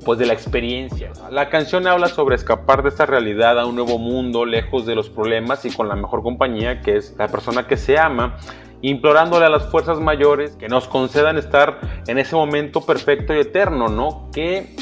pues 0.04 0.18
de 0.18 0.26
la 0.26 0.34
experiencia. 0.34 1.10
La 1.30 1.48
canción 1.48 1.86
habla 1.86 2.08
sobre 2.08 2.36
escapar 2.36 2.82
de 2.82 2.90
esta 2.90 3.06
realidad 3.06 3.58
a 3.58 3.64
un 3.64 3.76
nuevo 3.76 3.98
mundo, 3.98 4.44
lejos 4.44 4.84
de 4.84 4.94
los 4.94 5.08
problemas 5.08 5.64
y 5.64 5.70
con 5.70 5.88
la 5.88 5.96
mejor 5.96 6.22
compañía 6.22 6.82
que 6.82 6.98
es 6.98 7.16
la 7.16 7.28
persona 7.28 7.66
que 7.66 7.78
se 7.78 7.98
ama 7.98 8.36
implorándole 8.82 9.46
a 9.46 9.48
las 9.48 9.66
fuerzas 9.70 9.98
mayores 10.00 10.56
que 10.56 10.68
nos 10.68 10.86
concedan 10.88 11.36
estar 11.36 11.80
en 12.06 12.18
ese 12.18 12.36
momento 12.36 12.80
perfecto 12.84 13.34
y 13.34 13.40
eterno, 13.40 13.88
¿no? 13.88 14.30
Que 14.32 14.76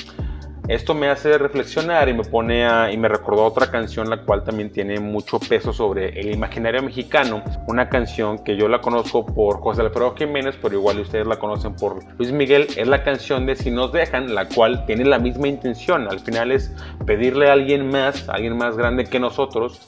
Esto 0.68 0.94
me 0.94 1.08
hace 1.08 1.38
reflexionar 1.38 2.08
y 2.08 2.14
me 2.14 2.24
pone 2.24 2.66
a, 2.66 2.90
y 2.90 2.96
me 2.96 3.06
recordó 3.06 3.44
otra 3.44 3.70
canción 3.70 4.10
la 4.10 4.22
cual 4.22 4.42
también 4.42 4.72
tiene 4.72 4.98
mucho 4.98 5.38
peso 5.38 5.72
sobre 5.72 6.18
el 6.18 6.34
imaginario 6.34 6.82
mexicano, 6.82 7.44
una 7.68 7.88
canción 7.88 8.42
que 8.42 8.56
yo 8.56 8.66
la 8.66 8.80
conozco 8.80 9.24
por 9.24 9.60
José 9.60 9.82
Alfredo 9.82 10.16
Jiménez, 10.16 10.58
pero 10.60 10.74
igual 10.74 10.98
ustedes 10.98 11.24
la 11.24 11.38
conocen 11.38 11.76
por 11.76 12.00
Luis 12.18 12.32
Miguel, 12.32 12.66
es 12.76 12.88
la 12.88 13.04
canción 13.04 13.46
de 13.46 13.54
Si 13.54 13.70
nos 13.70 13.92
dejan, 13.92 14.34
la 14.34 14.48
cual 14.48 14.84
tiene 14.86 15.04
la 15.04 15.20
misma 15.20 15.46
intención, 15.46 16.08
al 16.10 16.18
final 16.18 16.50
es 16.50 16.74
pedirle 17.06 17.48
a 17.48 17.52
alguien 17.52 17.88
más, 17.88 18.28
a 18.28 18.32
alguien 18.32 18.56
más 18.56 18.76
grande 18.76 19.04
que 19.04 19.20
nosotros, 19.20 19.80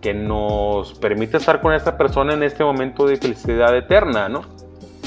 que 0.00 0.14
nos 0.14 0.94
permite 0.94 1.36
estar 1.36 1.60
con 1.60 1.72
esta 1.72 1.96
persona 1.96 2.34
en 2.34 2.42
este 2.42 2.64
momento 2.64 3.06
de 3.06 3.16
felicidad 3.16 3.76
eterna, 3.76 4.28
¿no? 4.28 4.42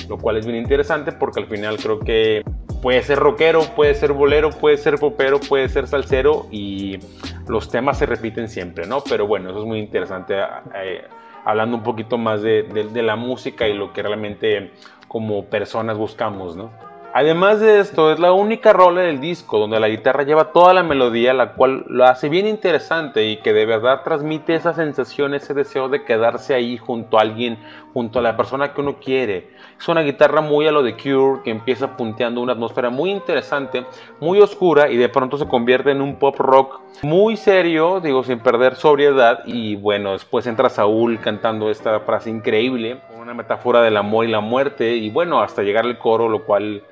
Lo 0.10 0.18
cual 0.18 0.38
es 0.38 0.46
bien 0.46 0.58
interesante 0.58 1.12
porque 1.12 1.40
al 1.40 1.48
final 1.48 1.78
creo 1.78 2.00
que 2.00 2.44
puede 2.82 3.02
ser 3.04 3.20
rockero, 3.20 3.62
puede 3.76 3.94
ser 3.94 4.12
bolero, 4.12 4.50
puede 4.50 4.78
ser 4.78 4.98
popero, 4.98 5.40
puede 5.40 5.70
ser 5.70 5.88
salsero 5.88 6.48
y 6.52 7.00
los 7.48 7.70
temas 7.70 7.98
se 8.00 8.06
repiten 8.06 8.50
siempre, 8.50 8.86
¿no? 8.86 9.02
Pero 9.02 9.28
bueno, 9.28 9.52
eso 9.52 9.60
es 9.60 9.66
muy 9.66 9.80
interesante 9.80 10.36
eh, 10.76 11.04
hablando 11.46 11.78
un 11.78 11.84
poquito 11.84 12.18
más 12.18 12.42
de, 12.42 12.64
de 12.64 13.04
la 13.04 13.16
música 13.16 13.68
y 13.68 13.74
lo 13.74 13.94
que 13.94 14.02
realmente 14.02 14.72
como 15.08 15.46
personas 15.46 15.98
buscamos, 15.98 16.56
¿no? 16.56 16.91
Además 17.14 17.60
de 17.60 17.82
esto, 17.82 18.10
es 18.14 18.20
la 18.20 18.32
única 18.32 18.72
rola 18.72 19.02
del 19.02 19.20
disco 19.20 19.60
donde 19.60 19.82
la 19.82 19.90
guitarra 19.90 20.24
lleva 20.24 20.54
toda 20.54 20.74
la 20.74 20.82
melodía, 20.82 21.34
la 21.34 21.54
cual 21.54 21.84
lo 21.88 22.06
hace 22.06 22.30
bien 22.30 22.48
interesante 22.48 23.26
y 23.26 23.38
que 23.38 23.52
de 23.52 23.66
verdad 23.66 24.04
transmite 24.06 24.56
esa 24.56 24.74
sensación, 24.74 25.34
ese 25.34 25.54
deseo 25.54 25.90
de 25.90 26.06
quedarse 26.06 26.54
ahí 26.54 26.78
junto 26.78 27.18
a 27.18 27.22
alguien, 27.22 27.58
junto 27.94 28.20
a 28.20 28.22
la 28.22 28.38
persona 28.38 28.74
que 28.74 28.80
uno 28.80 28.96
quiere. 28.96 29.50
Es 29.78 29.90
una 29.90 30.04
guitarra 30.04 30.40
muy 30.40 30.68
a 30.68 30.72
lo 30.72 30.84
de 30.84 30.96
Cure, 30.96 31.42
que 31.44 31.52
empieza 31.52 31.98
punteando 31.98 32.40
una 32.40 32.54
atmósfera 32.54 32.90
muy 32.90 33.12
interesante, 33.12 33.86
muy 34.22 34.40
oscura 34.40 34.90
y 34.90 34.96
de 34.96 35.10
pronto 35.10 35.38
se 35.38 35.50
convierte 35.50 35.92
en 35.92 36.02
un 36.02 36.16
pop 36.16 36.38
rock 36.40 36.80
muy 37.02 37.36
serio, 37.36 38.00
digo, 38.00 38.24
sin 38.24 38.40
perder 38.40 38.76
sobriedad. 38.76 39.40
Y 39.46 39.76
bueno, 39.76 40.14
después 40.14 40.48
entra 40.48 40.70
Saúl 40.70 41.20
cantando 41.20 41.70
esta 41.70 42.00
frase 42.00 42.30
increíble, 42.30 43.02
una 43.20 43.34
metáfora 43.34 43.82
del 43.82 43.98
amor 43.98 44.24
y 44.24 44.30
la 44.30 44.40
muerte, 44.40 44.96
y 44.96 45.10
bueno, 45.10 45.42
hasta 45.42 45.62
llegar 45.62 45.84
al 45.84 45.98
coro, 45.98 46.30
lo 46.30 46.46
cual 46.46 46.84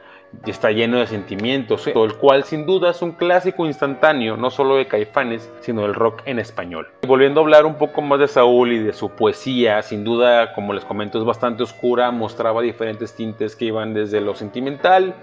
está 0.45 0.71
lleno 0.71 0.99
de 0.99 1.07
sentimientos, 1.07 1.89
todo 1.93 2.05
el 2.05 2.15
cual 2.15 2.43
sin 2.43 2.65
duda 2.65 2.91
es 2.91 3.01
un 3.01 3.13
clásico 3.13 3.65
instantáneo, 3.65 4.37
no 4.37 4.49
solo 4.49 4.75
de 4.75 4.87
Caifanes, 4.87 5.51
sino 5.61 5.81
del 5.83 5.93
rock 5.93 6.21
en 6.25 6.39
español. 6.39 6.87
Volviendo 7.07 7.39
a 7.39 7.43
hablar 7.43 7.65
un 7.65 7.75
poco 7.75 8.01
más 8.01 8.19
de 8.19 8.27
Saúl 8.27 8.73
y 8.73 8.79
de 8.79 8.93
su 8.93 9.09
poesía, 9.09 9.81
sin 9.81 10.03
duda, 10.03 10.53
como 10.53 10.73
les 10.73 10.85
comento, 10.85 11.19
es 11.19 11.25
bastante 11.25 11.63
oscura, 11.63 12.11
mostraba 12.11 12.61
diferentes 12.61 13.13
tintes 13.15 13.55
que 13.55 13.65
iban 13.65 13.93
desde 13.93 14.21
lo 14.21 14.35
sentimental, 14.35 15.15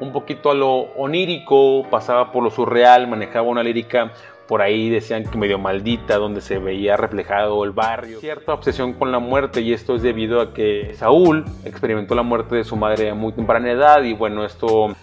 un 0.00 0.12
poquito 0.12 0.50
a 0.50 0.54
lo 0.54 0.74
onírico, 0.96 1.86
pasaba 1.90 2.32
por 2.32 2.42
lo 2.42 2.50
surreal, 2.50 3.06
manejaba 3.06 3.48
una 3.48 3.62
lírica 3.62 4.12
por 4.46 4.62
ahí 4.62 4.90
decían 4.90 5.24
que 5.24 5.38
medio 5.38 5.58
maldita, 5.58 6.16
donde 6.16 6.40
se 6.40 6.58
veía 6.58 6.96
reflejado 6.96 7.64
el 7.64 7.70
barrio. 7.70 8.20
Cierta 8.20 8.52
obsesión 8.52 8.92
con 8.92 9.10
la 9.10 9.18
muerte 9.18 9.60
y 9.60 9.72
esto 9.72 9.94
es 9.94 10.02
debido 10.02 10.40
a 10.40 10.52
que 10.52 10.92
Saúl 10.94 11.44
experimentó 11.64 12.14
la 12.14 12.22
muerte 12.22 12.56
de 12.56 12.64
su 12.64 12.76
madre 12.76 13.10
a 13.10 13.14
muy 13.14 13.32
temprana 13.32 13.70
edad 13.70 14.02
y 14.02 14.12
bueno, 14.12 14.44
esto 14.44 14.94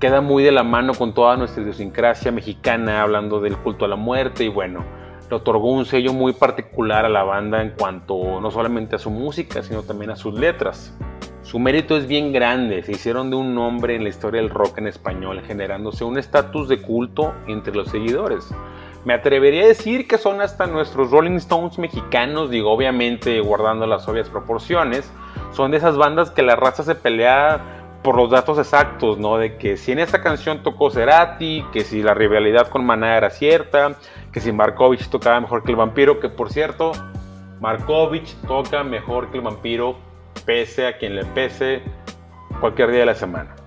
queda 0.00 0.20
muy 0.20 0.42
de 0.42 0.52
la 0.52 0.62
mano 0.62 0.94
con 0.94 1.14
toda 1.14 1.36
nuestra 1.36 1.62
idiosincrasia 1.62 2.32
mexicana, 2.32 3.02
hablando 3.02 3.40
del 3.40 3.56
culto 3.56 3.84
a 3.84 3.88
la 3.88 3.96
muerte 3.96 4.44
y 4.44 4.48
bueno, 4.48 4.84
le 5.28 5.36
otorgó 5.36 5.72
un 5.72 5.84
sello 5.84 6.12
muy 6.12 6.32
particular 6.32 7.04
a 7.04 7.08
la 7.08 7.22
banda 7.22 7.62
en 7.62 7.70
cuanto 7.70 8.40
no 8.40 8.50
solamente 8.50 8.96
a 8.96 8.98
su 8.98 9.10
música, 9.10 9.62
sino 9.62 9.82
también 9.82 10.10
a 10.10 10.16
sus 10.16 10.34
letras. 10.34 10.96
Su 11.42 11.58
mérito 11.58 11.96
es 11.96 12.06
bien 12.06 12.32
grande, 12.32 12.82
se 12.82 12.92
hicieron 12.92 13.30
de 13.30 13.36
un 13.36 13.54
nombre 13.54 13.94
en 13.94 14.02
la 14.02 14.10
historia 14.10 14.40
del 14.40 14.50
rock 14.50 14.78
en 14.78 14.86
español, 14.86 15.40
generándose 15.46 16.04
un 16.04 16.18
estatus 16.18 16.68
de 16.68 16.82
culto 16.82 17.34
entre 17.46 17.74
los 17.74 17.88
seguidores. 17.88 18.52
Me 19.04 19.14
atrevería 19.14 19.64
a 19.64 19.68
decir 19.68 20.08
que 20.08 20.18
son 20.18 20.40
hasta 20.40 20.66
nuestros 20.66 21.10
Rolling 21.10 21.36
Stones 21.36 21.78
mexicanos, 21.78 22.50
digo, 22.50 22.72
obviamente 22.72 23.40
guardando 23.40 23.86
las 23.86 24.08
obvias 24.08 24.28
proporciones. 24.28 25.10
Son 25.52 25.70
de 25.70 25.78
esas 25.78 25.96
bandas 25.96 26.30
que 26.30 26.42
la 26.42 26.56
raza 26.56 26.82
se 26.82 26.94
pelea 26.94 27.78
por 28.02 28.16
los 28.16 28.30
datos 28.30 28.58
exactos, 28.58 29.18
¿no? 29.18 29.38
De 29.38 29.56
que 29.56 29.76
si 29.76 29.92
en 29.92 29.98
esta 29.98 30.22
canción 30.22 30.62
tocó 30.62 30.90
Cerati, 30.90 31.64
que 31.72 31.82
si 31.82 32.02
la 32.02 32.14
rivalidad 32.14 32.68
con 32.68 32.84
Maná 32.84 33.16
era 33.16 33.30
cierta, 33.30 33.96
que 34.32 34.40
si 34.40 34.52
Markovich 34.52 35.08
tocaba 35.08 35.40
mejor 35.40 35.62
que 35.62 35.70
el 35.70 35.76
vampiro, 35.76 36.20
que 36.20 36.28
por 36.28 36.50
cierto, 36.50 36.92
Markovich 37.60 38.36
toca 38.46 38.84
mejor 38.84 39.30
que 39.30 39.38
el 39.38 39.44
vampiro, 39.44 39.96
pese 40.44 40.86
a 40.86 40.98
quien 40.98 41.16
le 41.16 41.24
pese, 41.24 41.82
cualquier 42.60 42.90
día 42.90 43.00
de 43.00 43.06
la 43.06 43.14
semana. 43.14 43.57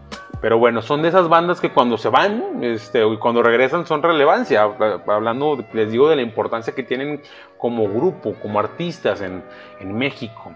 Pero 0.41 0.57
bueno, 0.57 0.81
son 0.81 1.03
de 1.03 1.10
esas 1.10 1.29
bandas 1.29 1.62
que 1.62 1.69
cuando 1.69 1.98
se 1.98 2.10
van 2.10 2.63
este, 2.63 3.05
y 3.05 3.17
cuando 3.17 3.43
regresan 3.43 3.86
son 3.86 4.01
relevancia. 4.01 4.63
Hablando, 5.07 5.63
les 5.71 5.91
digo, 5.91 6.10
de 6.10 6.15
la 6.15 6.24
importancia 6.24 6.74
que 6.74 6.83
tienen 6.83 7.21
como 7.57 7.88
grupo, 7.88 8.33
como 8.41 8.60
artistas 8.60 9.21
en, 9.21 9.43
en 9.79 9.95
México. 9.95 10.53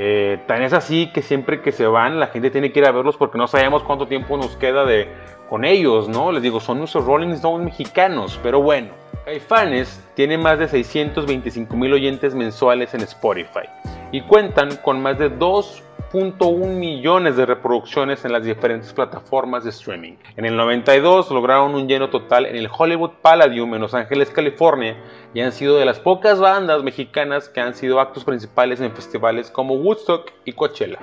Eh, 0.00 0.38
tan 0.46 0.62
es 0.62 0.72
así 0.72 1.10
que 1.12 1.22
siempre 1.22 1.60
que 1.60 1.72
se 1.72 1.86
van, 1.86 2.20
la 2.20 2.28
gente 2.28 2.50
tiene 2.50 2.70
que 2.70 2.78
ir 2.78 2.86
a 2.86 2.92
verlos 2.92 3.16
porque 3.16 3.36
no 3.36 3.48
sabemos 3.48 3.82
cuánto 3.82 4.06
tiempo 4.06 4.36
nos 4.36 4.56
queda 4.56 4.84
de, 4.84 5.08
con 5.50 5.64
ellos, 5.64 6.08
¿no? 6.08 6.30
Les 6.30 6.40
digo, 6.40 6.60
son 6.60 6.78
nuestros 6.78 7.04
Rolling 7.04 7.30
Stones 7.30 7.64
mexicanos, 7.64 8.38
pero 8.42 8.62
bueno. 8.62 8.90
Caifanes 9.24 10.02
tiene 10.14 10.38
más 10.38 10.58
de 10.58 10.68
625 10.68 11.76
mil 11.76 11.92
oyentes 11.92 12.34
mensuales 12.34 12.94
en 12.94 13.02
Spotify 13.02 13.68
y 14.12 14.22
cuentan 14.22 14.76
con 14.76 15.02
más 15.02 15.18
de 15.18 15.28
2 15.28 15.82
1.1 16.12 16.68
millones 16.68 17.36
de 17.36 17.44
reproducciones 17.44 18.24
en 18.24 18.32
las 18.32 18.42
diferentes 18.42 18.94
plataformas 18.94 19.64
de 19.64 19.70
streaming. 19.70 20.16
En 20.36 20.46
el 20.46 20.56
92 20.56 21.30
lograron 21.30 21.74
un 21.74 21.86
lleno 21.86 22.08
total 22.08 22.46
en 22.46 22.56
el 22.56 22.70
Hollywood 22.74 23.10
Palladium 23.20 23.74
en 23.74 23.82
Los 23.82 23.92
Ángeles, 23.92 24.30
California, 24.30 24.96
y 25.34 25.40
han 25.40 25.52
sido 25.52 25.76
de 25.76 25.84
las 25.84 26.00
pocas 26.00 26.40
bandas 26.40 26.82
mexicanas 26.82 27.50
que 27.50 27.60
han 27.60 27.74
sido 27.74 28.00
actos 28.00 28.24
principales 28.24 28.80
en 28.80 28.92
festivales 28.92 29.50
como 29.50 29.74
Woodstock 29.74 30.32
y 30.46 30.52
Coachella. 30.52 30.98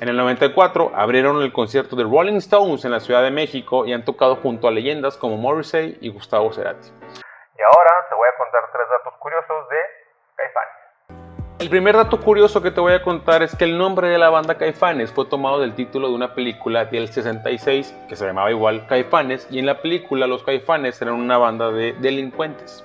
En 0.00 0.10
el 0.10 0.16
94 0.16 0.92
abrieron 0.94 1.40
el 1.40 1.52
concierto 1.52 1.96
de 1.96 2.04
Rolling 2.04 2.36
Stones 2.36 2.84
en 2.84 2.90
la 2.90 3.00
Ciudad 3.00 3.22
de 3.22 3.30
México 3.30 3.86
y 3.86 3.94
han 3.94 4.04
tocado 4.04 4.36
junto 4.36 4.68
a 4.68 4.70
leyendas 4.70 5.16
como 5.16 5.38
Morrissey 5.38 5.96
y 6.02 6.10
Gustavo 6.10 6.52
Cerati. 6.52 6.88
El 11.60 11.68
primer 11.68 11.94
dato 11.94 12.18
curioso 12.18 12.62
que 12.62 12.70
te 12.70 12.80
voy 12.80 12.94
a 12.94 13.02
contar 13.02 13.42
es 13.42 13.54
que 13.54 13.64
el 13.64 13.76
nombre 13.76 14.08
de 14.08 14.16
la 14.16 14.30
banda 14.30 14.56
Caifanes 14.56 15.12
fue 15.12 15.26
tomado 15.26 15.60
del 15.60 15.74
título 15.74 16.08
de 16.08 16.14
una 16.14 16.34
película 16.34 16.86
del 16.86 17.08
66 17.08 17.94
que 18.08 18.16
se 18.16 18.24
llamaba 18.24 18.50
igual 18.50 18.86
Caifanes 18.86 19.46
y 19.50 19.58
en 19.58 19.66
la 19.66 19.82
película 19.82 20.26
los 20.26 20.42
Caifanes 20.42 21.02
eran 21.02 21.16
una 21.16 21.36
banda 21.36 21.70
de 21.70 21.92
delincuentes. 22.00 22.82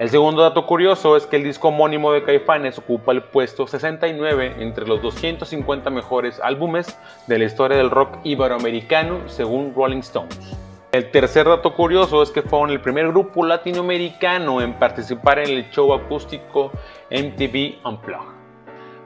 El 0.00 0.10
segundo 0.10 0.42
dato 0.42 0.66
curioso 0.66 1.16
es 1.16 1.26
que 1.26 1.36
el 1.36 1.44
disco 1.44 1.68
homónimo 1.68 2.10
de 2.10 2.24
Caifanes 2.24 2.76
ocupa 2.76 3.12
el 3.12 3.22
puesto 3.22 3.68
69 3.68 4.56
entre 4.58 4.84
los 4.84 5.00
250 5.00 5.88
mejores 5.90 6.40
álbumes 6.42 6.98
de 7.28 7.38
la 7.38 7.44
historia 7.44 7.76
del 7.76 7.90
rock 7.90 8.18
iberoamericano 8.24 9.20
según 9.28 9.72
Rolling 9.76 9.98
Stones. 9.98 10.56
El 10.92 11.10
tercer 11.10 11.46
dato 11.46 11.74
curioso 11.74 12.22
es 12.22 12.30
que 12.30 12.42
fueron 12.42 12.68
el 12.68 12.82
primer 12.82 13.08
grupo 13.08 13.46
latinoamericano 13.46 14.60
en 14.60 14.78
participar 14.78 15.38
en 15.38 15.48
el 15.48 15.70
show 15.70 15.94
acústico 15.94 16.70
MTV 17.10 17.82
Unplugged. 17.82 18.34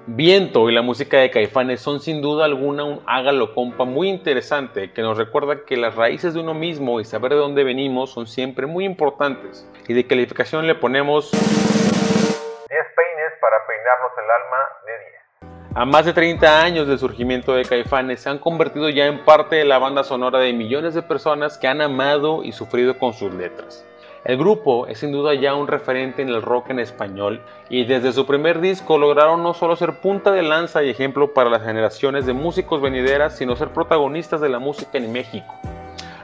Viento 0.09 0.69
y 0.69 0.75
la 0.75 0.83
música 0.83 1.19
de 1.19 1.31
Caifanes 1.31 1.81
son 1.81 2.01
sin 2.01 2.21
duda 2.21 2.45
alguna 2.45 2.83
un 2.83 3.05
hágalo 3.07 3.55
compa 3.55 3.85
muy 3.85 4.09
interesante 4.09 4.93
que 4.93 5.01
nos 5.01 5.17
recuerda 5.17 5.65
que 5.65 5.77
las 5.77 5.95
raíces 5.95 6.35
de 6.35 6.41
uno 6.41 6.55
mismo 6.55 6.99
y 6.99 7.05
saber 7.05 7.31
de 7.31 7.39
dónde 7.39 7.63
venimos 7.63 8.11
son 8.11 8.27
siempre 8.27 8.67
muy 8.67 8.85
importantes. 8.85 9.71
Y 9.87 9.95
de 9.95 10.09
calificación 10.09 10.67
le 10.67 10.75
ponemos 10.75 11.31
10 11.31 11.41
peines 11.41 13.33
para 13.41 13.65
peinarnos 13.65 14.11
el 14.19 14.31
alma 14.43 14.57
de 14.87 14.99
10. 15.11 15.26
A 15.75 15.85
más 15.85 16.07
de 16.07 16.13
30 16.13 16.63
años 16.63 16.87
del 16.87 16.99
surgimiento 16.99 17.53
de 17.53 17.65
Caifanes, 17.65 18.21
se 18.21 18.31
han 18.31 18.39
convertido 18.39 18.89
ya 18.89 19.07
en 19.07 19.25
parte 19.25 19.57
de 19.57 19.65
la 19.65 19.79
banda 19.79 20.05
sonora 20.05 20.39
de 20.39 20.53
millones 20.53 20.95
de 20.95 21.03
personas 21.03 21.59
que 21.59 21.69
han 21.69 21.81
amado 21.81 22.43
y 22.43 22.53
sufrido 22.53 22.99
con 22.99 23.13
sus 23.13 23.35
letras. 23.35 23.85
El 24.25 24.39
grupo 24.39 24.89
es 24.89 24.99
sin 24.99 25.13
duda 25.13 25.35
ya 25.35 25.55
un 25.55 25.69
referente 25.69 26.21
en 26.21 26.31
el 26.31 26.43
rock 26.43 26.71
en 26.71 26.81
español 26.81 27.41
y 27.69 27.85
desde 27.85 28.13
su 28.13 28.27
primer 28.27 28.61
disco 28.61 28.99
lograron 28.99 29.43
no 29.45 29.55
solo 29.55 29.77
ser 29.77 30.01
punta 30.01 30.33
de 30.33 30.43
lanza 30.43 30.83
y 30.83 30.91
ejemplo 30.91 31.33
para 31.33 31.49
las 31.49 31.63
generaciones 31.63 32.27
de 32.27 32.33
músicos 32.33 32.83
venideras, 32.83 33.37
sino 33.37 33.55
ser 33.55 33.69
protagonistas 33.69 34.41
de 34.41 34.49
la 34.49 34.59
música 34.59 34.99
en 34.99 35.13
México. 35.13 35.55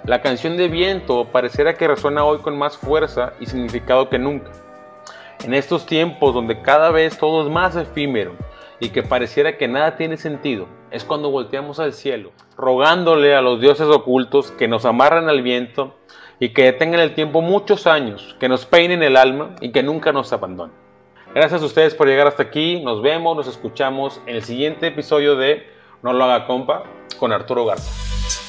La 0.05 0.21
canción 0.21 0.57
de 0.57 0.67
Viento 0.67 1.27
pareciera 1.27 1.75
que 1.75 1.87
resuena 1.87 2.25
hoy 2.25 2.39
con 2.39 2.59
más 2.59 2.77
fuerza 2.77 3.35
y 3.39 3.47
significado 3.47 4.09
que 4.09 4.19
nunca. 4.19 4.51
En 5.45 5.55
estos 5.55 5.87
tiempos 5.87 6.35
donde 6.35 6.61
cada 6.61 6.91
vez 6.91 7.17
todo 7.17 7.45
es 7.45 7.53
más 7.53 7.77
efímero, 7.77 8.33
y 8.83 8.91
que 8.91 9.05
pareciera 9.05 9.57
que 9.57 9.69
nada 9.69 9.97
tiene 9.97 10.17
sentido, 10.17 10.67
es 10.91 11.05
cuando 11.05 11.31
volteamos 11.31 11.79
al 11.79 11.93
cielo, 11.93 12.33
rogándole 12.57 13.33
a 13.33 13.41
los 13.41 13.61
dioses 13.61 13.87
ocultos 13.87 14.51
que 14.51 14.67
nos 14.67 14.85
amarren 14.85 15.29
al 15.29 15.41
viento 15.41 15.95
y 16.41 16.49
que 16.49 16.65
detengan 16.65 16.99
el 16.99 17.15
tiempo 17.15 17.43
muchos 17.43 17.87
años, 17.87 18.37
que 18.41 18.49
nos 18.49 18.67
peinen 18.67 19.05
el 19.05 19.17
alma 19.17 19.55
y 19.61 19.71
que 19.71 19.85
nunca 19.85 20.11
nos 20.11 20.33
abandonen. 20.33 20.75
Gracias 21.33 21.63
a 21.63 21.67
ustedes 21.67 21.95
por 21.95 22.09
llegar 22.09 22.27
hasta 22.27 22.43
aquí, 22.43 22.83
nos 22.83 23.03
vemos, 23.03 23.37
nos 23.37 23.47
escuchamos 23.47 24.21
en 24.27 24.35
el 24.35 24.43
siguiente 24.43 24.89
episodio 24.89 25.37
de 25.37 25.65
No 26.03 26.13
lo 26.13 26.25
haga 26.25 26.49
compa 26.49 26.83
con 27.21 27.33
Arturo 27.33 27.65
Garza. 27.65 28.42